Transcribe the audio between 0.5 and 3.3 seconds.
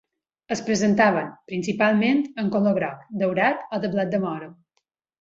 Es presentaven, principalment, en color groc,